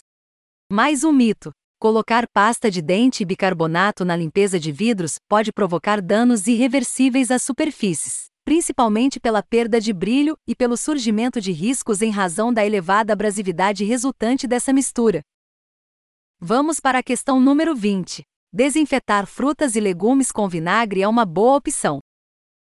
Mais 0.72 1.04
um 1.04 1.12
mito. 1.12 1.52
Colocar 1.80 2.28
pasta 2.32 2.70
de 2.70 2.84
dente 2.84 3.24
e 3.24 3.26
bicarbonato 3.26 4.06
na 4.06 4.16
limpeza 4.16 4.60
de 4.60 4.72
vidros 4.72 5.16
pode 5.28 5.52
provocar 5.52 6.00
danos 6.00 6.46
irreversíveis 6.46 7.32
às 7.32 7.42
superfícies 7.42 8.28
principalmente 8.46 9.20
pela 9.20 9.44
perda 9.44 9.78
de 9.82 9.92
brilho 9.92 10.38
e 10.48 10.56
pelo 10.56 10.78
surgimento 10.78 11.42
de 11.42 11.52
riscos 11.52 12.02
em 12.02 12.10
razão 12.10 12.54
da 12.54 12.66
elevada 12.66 13.12
abrasividade 13.12 13.84
resultante 13.84 14.48
dessa 14.48 14.72
mistura. 14.72 15.22
Vamos 16.40 16.80
para 16.80 17.00
a 17.00 17.04
questão 17.04 17.42
número 17.42 17.76
20. 17.76 18.24
Desinfetar 18.54 19.28
frutas 19.28 19.76
e 19.76 19.82
legumes 19.82 20.32
com 20.32 20.48
vinagre 20.48 21.02
é 21.02 21.08
uma 21.10 21.26
boa 21.26 21.58
opção. 21.58 22.00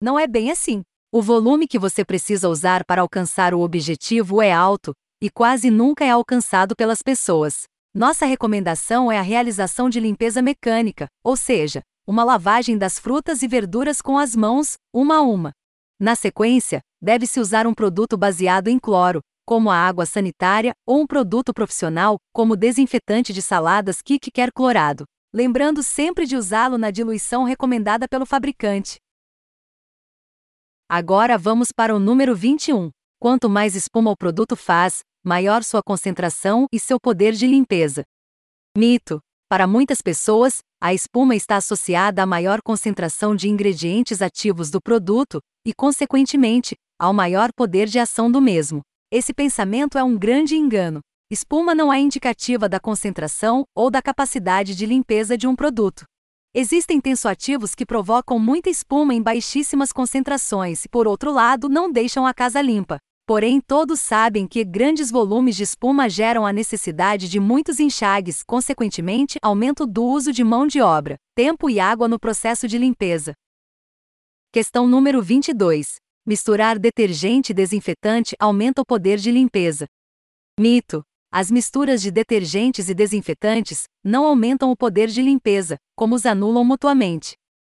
Não 0.02 0.18
é 0.18 0.26
bem 0.26 0.50
assim. 0.50 0.82
O 1.10 1.22
volume 1.22 1.66
que 1.66 1.78
você 1.78 2.04
precisa 2.04 2.50
usar 2.50 2.84
para 2.84 3.00
alcançar 3.00 3.54
o 3.54 3.60
objetivo 3.60 4.42
é 4.42 4.52
alto, 4.52 4.92
e 5.22 5.30
quase 5.30 5.70
nunca 5.70 6.04
é 6.04 6.10
alcançado 6.10 6.76
pelas 6.76 7.00
pessoas. 7.00 7.62
Nossa 7.94 8.26
recomendação 8.26 9.10
é 9.10 9.18
a 9.18 9.22
realização 9.22 9.88
de 9.88 10.00
limpeza 10.00 10.42
mecânica, 10.42 11.06
ou 11.24 11.34
seja, 11.34 11.80
uma 12.06 12.22
lavagem 12.22 12.76
das 12.76 12.98
frutas 12.98 13.40
e 13.40 13.48
verduras 13.48 14.02
com 14.02 14.18
as 14.18 14.36
mãos, 14.36 14.76
uma 14.92 15.16
a 15.16 15.22
uma. 15.22 15.52
Na 15.98 16.14
sequência, 16.14 16.80
deve-se 17.00 17.40
usar 17.40 17.66
um 17.66 17.72
produto 17.72 18.14
baseado 18.14 18.68
em 18.68 18.78
cloro, 18.78 19.20
como 19.46 19.70
a 19.70 19.76
água 19.76 20.04
sanitária, 20.04 20.74
ou 20.86 21.00
um 21.00 21.06
produto 21.06 21.54
profissional, 21.54 22.18
como 22.34 22.54
desinfetante 22.54 23.32
de 23.32 23.40
saladas 23.40 24.02
Kik 24.02 24.30
clorado, 24.54 25.04
lembrando 25.32 25.82
sempre 25.82 26.26
de 26.26 26.36
usá-lo 26.36 26.76
na 26.76 26.90
diluição 26.90 27.44
recomendada 27.44 28.06
pelo 28.06 28.26
fabricante. 28.26 28.98
Agora 30.90 31.36
vamos 31.36 31.70
para 31.70 31.94
o 31.94 31.98
número 31.98 32.34
21. 32.34 32.90
Quanto 33.20 33.50
mais 33.50 33.76
espuma 33.76 34.10
o 34.10 34.16
produto 34.16 34.56
faz, 34.56 35.00
maior 35.22 35.62
sua 35.62 35.82
concentração 35.82 36.66
e 36.72 36.80
seu 36.80 36.98
poder 36.98 37.34
de 37.34 37.46
limpeza. 37.46 38.04
Mito: 38.74 39.20
para 39.50 39.66
muitas 39.66 40.00
pessoas, 40.00 40.60
a 40.80 40.94
espuma 40.94 41.36
está 41.36 41.56
associada 41.56 42.22
à 42.22 42.26
maior 42.26 42.62
concentração 42.62 43.36
de 43.36 43.50
ingredientes 43.50 44.22
ativos 44.22 44.70
do 44.70 44.80
produto 44.80 45.42
e, 45.62 45.74
consequentemente, 45.74 46.74
ao 46.98 47.12
maior 47.12 47.50
poder 47.54 47.86
de 47.86 47.98
ação 47.98 48.32
do 48.32 48.40
mesmo. 48.40 48.80
Esse 49.12 49.34
pensamento 49.34 49.98
é 49.98 50.02
um 50.02 50.16
grande 50.16 50.56
engano. 50.56 51.00
Espuma 51.30 51.74
não 51.74 51.92
é 51.92 52.00
indicativa 52.00 52.66
da 52.66 52.80
concentração 52.80 53.62
ou 53.76 53.90
da 53.90 54.00
capacidade 54.00 54.74
de 54.74 54.86
limpeza 54.86 55.36
de 55.36 55.46
um 55.46 55.54
produto. 55.54 56.06
Existem 56.54 56.98
tensoativos 56.98 57.74
que 57.74 57.84
provocam 57.84 58.38
muita 58.38 58.70
espuma 58.70 59.14
em 59.14 59.22
baixíssimas 59.22 59.92
concentrações 59.92 60.86
e, 60.86 60.88
por 60.88 61.06
outro 61.06 61.30
lado, 61.30 61.68
não 61.68 61.92
deixam 61.92 62.26
a 62.26 62.32
casa 62.32 62.62
limpa. 62.62 62.98
Porém, 63.26 63.60
todos 63.60 64.00
sabem 64.00 64.46
que 64.46 64.64
grandes 64.64 65.10
volumes 65.10 65.54
de 65.54 65.62
espuma 65.62 66.08
geram 66.08 66.46
a 66.46 66.52
necessidade 66.52 67.28
de 67.28 67.38
muitos 67.38 67.78
enxagues, 67.78 68.42
consequentemente, 68.42 69.38
aumento 69.42 69.86
do 69.86 70.02
uso 70.02 70.32
de 70.32 70.42
mão 70.42 70.66
de 70.66 70.80
obra, 70.80 71.18
tempo 71.34 71.68
e 71.68 71.78
água 71.78 72.08
no 72.08 72.18
processo 72.18 72.66
de 72.66 72.78
limpeza. 72.78 73.34
Questão 74.50 74.86
número 74.86 75.20
22. 75.20 75.96
Misturar 76.26 76.78
detergente 76.78 77.52
e 77.52 77.54
desinfetante 77.54 78.34
aumenta 78.40 78.80
o 78.80 78.86
poder 78.86 79.18
de 79.18 79.30
limpeza. 79.30 79.86
Mito: 80.58 81.02
as 81.30 81.50
misturas 81.50 82.00
de 82.00 82.10
detergentes 82.10 82.88
e 82.88 82.94
desinfetantes 82.94 83.84
não 84.02 84.24
aumentam 84.24 84.70
o 84.70 84.76
poder 84.76 85.08
de 85.08 85.20
limpeza, 85.20 85.76
como 85.94 86.14
os 86.14 86.24
anulam 86.24 86.64
mutuamente. 86.64 87.34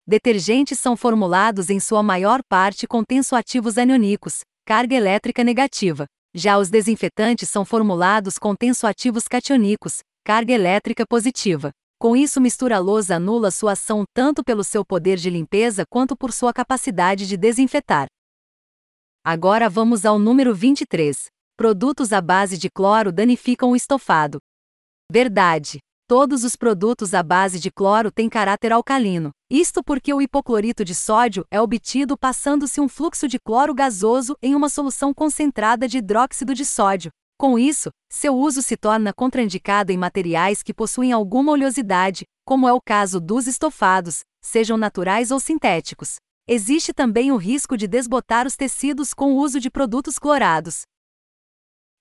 Detergentes 0.07 0.79
são 0.79 0.95
formulados 0.95 1.69
em 1.69 1.79
sua 1.79 2.01
maior 2.01 2.41
parte 2.47 2.87
com 2.87 3.03
tensoativos 3.03 3.77
aniônicos, 3.77 4.39
carga 4.65 4.95
elétrica 4.95 5.43
negativa. 5.43 6.05
Já 6.33 6.57
os 6.57 6.69
desinfetantes 6.69 7.49
são 7.49 7.65
formulados 7.65 8.37
com 8.37 8.55
tensoativos 8.55 9.27
cationicos, 9.27 9.99
carga 10.23 10.53
elétrica 10.53 11.05
positiva. 11.05 11.71
Com 11.99 12.15
isso, 12.15 12.39
mistura 12.39 12.79
lousa 12.79 13.17
anula 13.17 13.51
sua 13.51 13.73
ação 13.73 14.05
tanto 14.13 14.43
pelo 14.43 14.63
seu 14.63 14.85
poder 14.85 15.17
de 15.17 15.29
limpeza 15.29 15.83
quanto 15.89 16.15
por 16.15 16.31
sua 16.31 16.53
capacidade 16.53 17.27
de 17.27 17.35
desinfetar. 17.35 18.07
Agora 19.23 19.69
vamos 19.69 20.05
ao 20.05 20.17
número 20.17 20.55
23. 20.55 21.27
Produtos 21.61 22.11
à 22.11 22.19
base 22.19 22.57
de 22.57 22.71
cloro 22.71 23.11
danificam 23.11 23.69
o 23.69 23.75
estofado. 23.75 24.39
Verdade. 25.11 25.77
Todos 26.07 26.43
os 26.43 26.55
produtos 26.55 27.13
à 27.13 27.21
base 27.21 27.59
de 27.59 27.69
cloro 27.69 28.11
têm 28.11 28.27
caráter 28.27 28.71
alcalino. 28.71 29.29
Isto 29.47 29.83
porque 29.83 30.11
o 30.11 30.19
hipoclorito 30.19 30.83
de 30.83 30.95
sódio 30.95 31.45
é 31.51 31.61
obtido 31.61 32.17
passando-se 32.17 32.81
um 32.81 32.89
fluxo 32.89 33.27
de 33.27 33.37
cloro 33.37 33.75
gasoso 33.75 34.35
em 34.41 34.55
uma 34.55 34.69
solução 34.69 35.13
concentrada 35.13 35.87
de 35.87 35.99
hidróxido 35.99 36.55
de 36.55 36.65
sódio. 36.65 37.11
Com 37.37 37.59
isso, 37.59 37.91
seu 38.11 38.35
uso 38.35 38.63
se 38.63 38.75
torna 38.75 39.13
contraindicado 39.13 39.91
em 39.91 39.97
materiais 39.97 40.63
que 40.63 40.73
possuem 40.73 41.11
alguma 41.11 41.51
oleosidade, 41.51 42.23
como 42.43 42.67
é 42.67 42.73
o 42.73 42.81
caso 42.81 43.21
dos 43.21 43.45
estofados, 43.45 44.21
sejam 44.43 44.77
naturais 44.77 45.29
ou 45.29 45.39
sintéticos. 45.39 46.15
Existe 46.47 46.91
também 46.91 47.31
o 47.31 47.37
risco 47.37 47.77
de 47.77 47.87
desbotar 47.87 48.47
os 48.47 48.55
tecidos 48.55 49.13
com 49.13 49.33
o 49.33 49.37
uso 49.37 49.59
de 49.59 49.69
produtos 49.69 50.17
clorados. 50.17 50.85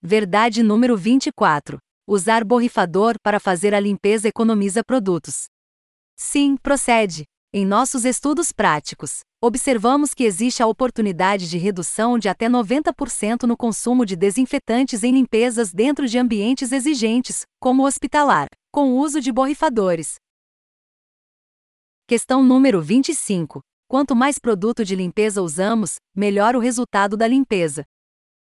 Verdade 0.02 0.62
número 0.62 0.96
24. 0.96 1.78
Usar 2.08 2.42
borrifador 2.42 3.16
para 3.22 3.38
fazer 3.38 3.74
a 3.74 3.80
limpeza 3.80 4.26
economiza 4.26 4.82
produtos. 4.82 5.44
Sim, 6.16 6.56
procede. 6.56 7.24
Em 7.52 7.66
nossos 7.66 8.06
estudos 8.06 8.50
práticos, 8.50 9.20
observamos 9.42 10.14
que 10.14 10.24
existe 10.24 10.62
a 10.62 10.66
oportunidade 10.66 11.50
de 11.50 11.58
redução 11.58 12.18
de 12.18 12.30
até 12.30 12.48
90% 12.48 13.42
no 13.42 13.58
consumo 13.58 14.06
de 14.06 14.16
desinfetantes 14.16 15.04
em 15.04 15.12
limpezas 15.12 15.70
dentro 15.70 16.08
de 16.08 16.16
ambientes 16.16 16.72
exigentes, 16.72 17.42
como 17.60 17.82
o 17.82 17.86
hospitalar, 17.86 18.48
com 18.72 18.92
o 18.92 18.96
uso 18.96 19.20
de 19.20 19.30
borrifadores. 19.30 20.14
Questão 22.08 22.42
número 22.42 22.80
25. 22.80 23.60
Quanto 23.86 24.16
mais 24.16 24.38
produto 24.38 24.82
de 24.82 24.96
limpeza 24.96 25.42
usamos, 25.42 25.96
melhor 26.16 26.56
o 26.56 26.58
resultado 26.58 27.18
da 27.18 27.26
limpeza. 27.26 27.84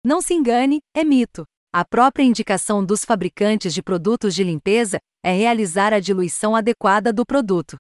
Não 0.02 0.22
se 0.22 0.34
engane, 0.34 0.80
é 0.96 1.04
mito. 1.04 1.44
A 1.74 1.84
própria 1.84 2.24
indicação 2.24 2.86
dos 2.86 3.04
fabricantes 3.04 3.74
de 3.74 3.84
produtos 3.84 4.34
de 4.34 4.46
limpeza 4.46 4.98
é 5.22 5.34
realizar 5.34 5.94
a 5.94 6.00
diluição 6.00 6.56
adequada 6.56 7.12
do 7.12 7.26
produto. 7.26 7.76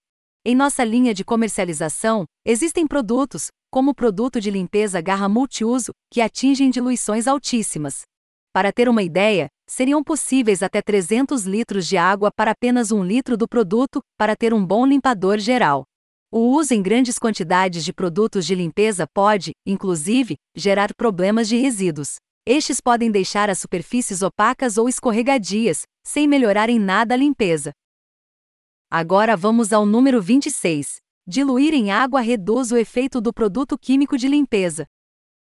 Em 0.45 0.53
nossa 0.53 0.83
linha 0.83 1.13
de 1.13 1.23
comercialização, 1.23 2.25
existem 2.45 2.85
produtos, 2.85 3.47
como 3.71 3.91
o 3.91 3.95
produto 3.95 4.41
de 4.41 4.51
limpeza 4.51 4.99
garra 4.99 5.29
multiuso, 5.29 5.91
que 6.11 6.19
atingem 6.19 6.69
diluições 6.69 7.25
altíssimas. 7.25 8.01
Para 8.51 8.73
ter 8.73 8.89
uma 8.89 9.01
ideia, 9.01 9.47
seriam 9.69 10.03
possíveis 10.03 10.61
até 10.61 10.81
300 10.81 11.45
litros 11.45 11.88
de 11.88 11.95
água 11.95 12.29
para 12.35 12.51
apenas 12.51 12.91
um 12.91 13.01
litro 13.01 13.38
do 13.38 13.47
produto, 13.47 14.01
para 14.17 14.35
ter 14.35 14.53
um 14.53 14.65
bom 14.65 14.85
limpador 14.85 15.38
geral. 15.38 15.85
O 16.31 16.55
uso 16.55 16.75
em 16.75 16.81
grandes 16.81 17.17
quantidades 17.17 17.83
de 17.83 17.91
produtos 17.91 18.45
de 18.45 18.53
limpeza 18.53 19.07
pode, 19.07 19.51
inclusive, 19.65 20.36
gerar 20.55 20.93
problemas 20.95 21.48
de 21.48 21.57
resíduos. 21.57 22.17
Estes 22.45 22.79
podem 22.79 23.09
deixar 23.09 23.50
as 23.50 23.57
superfícies 23.57 24.21
opacas 24.21 24.77
ou 24.77 24.88
escorregadias, 24.88 25.83
sem 26.05 26.27
melhorar 26.27 26.69
em 26.69 26.77
nada 26.77 27.15
a 27.15 27.17
limpeza. 27.17 27.71
Agora 28.91 29.36
vamos 29.36 29.74
ao 29.74 29.88
número 29.88 30.21
26. 30.21 30.98
Diluir 31.27 31.74
em 31.74 31.91
água 31.91 32.21
reduz 32.21 32.71
o 32.71 32.77
efeito 32.77 33.19
do 33.19 33.33
produto 33.33 33.75
químico 33.75 34.15
de 34.15 34.27
limpeza. 34.27 34.86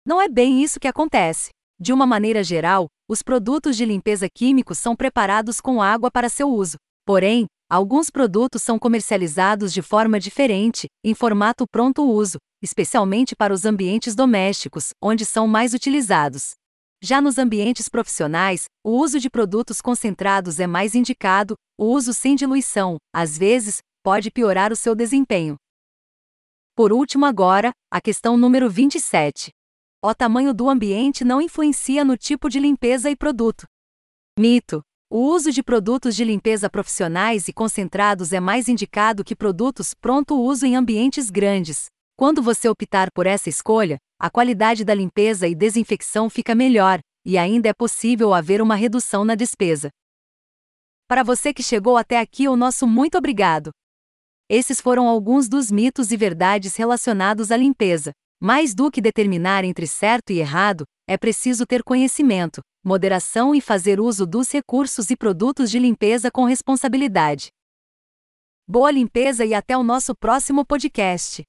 Não 0.07 0.23
é 0.23 0.29
bem 0.29 0.63
isso 0.63 0.79
que 0.79 0.87
acontece. 0.87 1.51
De 1.79 1.93
uma 1.93 2.07
maneira 2.07 2.43
geral, 2.45 2.87
os 3.09 3.21
produtos 3.21 3.77
de 3.77 3.85
limpeza 3.85 4.29
químicos 4.29 4.79
são 4.79 4.95
preparados 4.95 5.61
com 5.61 5.83
água 5.83 6.09
para 6.09 6.29
seu 6.29 6.49
uso. 6.49 6.77
Porém, 7.05 7.47
alguns 7.69 8.11
produtos 8.11 8.63
são 8.63 8.79
comercializados 8.79 9.73
de 9.73 9.83
forma 9.83 10.19
diferente, 10.19 10.87
em 11.05 11.15
formato 11.15 11.67
pronto 11.71 12.03
uso, 12.03 12.39
especialmente 12.63 13.37
para 13.37 13.53
os 13.53 13.65
ambientes 13.65 14.15
domésticos, 14.15 14.91
onde 15.03 15.25
são 15.25 15.47
mais 15.47 15.75
utilizados. 15.75 16.55
Já 17.01 17.21
nos 17.21 17.39
ambientes 17.39 17.89
profissionais, 17.89 18.65
o 18.85 18.91
uso 18.91 19.21
de 19.21 19.31
produtos 19.31 19.81
concentrados 19.81 20.59
é 20.59 20.67
mais 20.67 20.95
indicado, 20.95 21.55
o 21.79 21.87
uso 21.87 22.13
sem 22.13 22.35
diluição, 22.35 22.97
às 23.15 23.39
vezes, 23.39 23.79
pode 24.03 24.31
piorar 24.31 24.73
o 24.73 24.77
seu 24.77 24.95
desempenho. 24.95 25.57
Por 26.75 26.93
último, 26.93 27.27
agora, 27.27 27.73
a 27.91 28.01
questão 28.01 28.37
número 28.37 28.69
27. 28.69 29.51
O 30.03 30.15
tamanho 30.15 30.55
do 30.55 30.69
ambiente 30.71 31.25
não 31.25 31.41
influencia 31.41 32.05
no 32.05 32.17
tipo 32.17 32.49
de 32.49 32.61
limpeza 32.61 33.11
e 33.11 33.17
produto. 33.17 33.67
Mito. 34.39 34.81
O 35.11 35.21
uso 35.21 35.51
de 35.51 35.63
produtos 35.63 36.15
de 36.15 36.23
limpeza 36.23 36.69
profissionais 36.69 37.49
e 37.49 37.53
concentrados 37.53 38.31
é 38.35 38.41
mais 38.41 38.69
indicado 38.69 39.25
que 39.25 39.35
produtos 39.35 39.95
pronto 39.95 40.39
uso 40.39 40.67
em 40.67 40.77
ambientes 40.77 41.31
grandes. 41.31 41.87
Quando 42.15 42.43
você 42.43 42.69
optar 42.69 43.11
por 43.11 43.27
essa 43.27 43.49
escolha, 43.49 43.97
a 44.21 44.29
qualidade 44.29 44.85
da 44.85 44.93
limpeza 44.93 45.49
e 45.49 45.55
desinfecção 45.55 46.29
fica 46.29 46.55
melhor, 46.55 47.01
e 47.25 47.39
ainda 47.39 47.71
é 47.71 47.73
possível 47.73 48.35
haver 48.35 48.61
uma 48.61 48.75
redução 48.75 49.25
na 49.25 49.35
despesa. 49.35 49.89
Para 51.07 51.23
você 51.23 51.55
que 51.55 51.63
chegou 51.63 51.97
até 51.97 52.21
aqui, 52.21 52.47
o 52.47 52.55
nosso 52.55 52.87
muito 52.87 53.17
obrigado. 53.17 53.71
Esses 54.47 54.79
foram 54.79 55.09
alguns 55.09 55.49
dos 55.49 55.71
mitos 55.71 56.13
e 56.13 56.19
verdades 56.19 56.77
relacionados 56.77 57.51
à 57.51 57.57
limpeza. 57.57 58.13
Mais 58.39 58.75
do 58.75 58.91
que 58.91 59.01
determinar 59.01 59.65
entre 59.65 59.87
certo 59.87 60.35
e 60.35 60.39
errado, 60.39 60.85
é 61.09 61.17
preciso 61.17 61.65
ter 61.65 61.83
conhecimento, 61.83 62.61
moderação 62.89 63.55
e 63.55 63.61
fazer 63.61 64.01
uso 64.01 64.27
dos 64.27 64.51
recursos 64.51 65.11
e 65.11 65.17
produtos 65.17 65.71
de 65.71 65.79
limpeza 65.79 66.31
com 66.31 66.45
responsabilidade. 66.45 67.51
Boa 68.67 68.91
limpeza 68.91 69.45
e 69.45 69.53
até 69.53 69.77
o 69.77 69.83
nosso 69.83 70.15
próximo 70.17 70.65
podcast. 70.65 71.45